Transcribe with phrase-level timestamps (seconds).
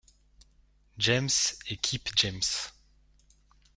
[0.97, 1.27] James
[1.69, 2.71] et Kip James.